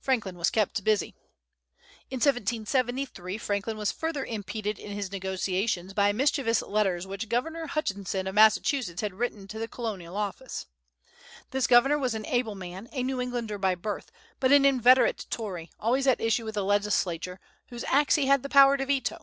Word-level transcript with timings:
Franklin 0.00 0.38
was 0.38 0.48
kept 0.48 0.82
busy. 0.82 1.14
In 2.10 2.20
1773 2.20 3.36
Franklin 3.36 3.76
was 3.76 3.92
further 3.92 4.24
impeded 4.24 4.78
in 4.78 4.92
his 4.92 5.12
negotiations 5.12 5.92
by 5.92 6.10
mischievous 6.10 6.62
letters 6.62 7.06
which 7.06 7.28
Governor 7.28 7.66
Hutchinson 7.66 8.26
of 8.26 8.34
Massachusetts 8.34 9.02
had 9.02 9.12
written 9.12 9.46
to 9.46 9.58
the 9.58 9.68
Colonial 9.68 10.16
office. 10.16 10.64
This 11.50 11.66
governor 11.66 11.98
was 11.98 12.14
an 12.14 12.24
able 12.24 12.54
man, 12.54 12.88
a 12.92 13.02
New 13.02 13.20
Englander 13.20 13.58
by 13.58 13.74
birth, 13.74 14.10
but 14.40 14.52
an 14.52 14.64
inveterate 14.64 15.26
Tory, 15.28 15.70
always 15.78 16.06
at 16.06 16.18
issue 16.18 16.46
with 16.46 16.54
the 16.54 16.64
legislature, 16.64 17.38
whose 17.68 17.84
acts 17.88 18.14
he 18.14 18.24
had 18.24 18.42
the 18.42 18.48
power 18.48 18.78
to 18.78 18.86
veto. 18.86 19.20